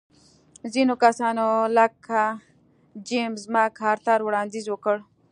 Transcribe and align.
ځینو 0.73 0.93
کسانو 1.03 1.47
لکه 1.77 2.21
جېمز 3.07 3.41
مک 3.53 3.73
ارتر 3.91 4.19
وړاندیز 4.23 4.65
وکړ. 4.69 4.95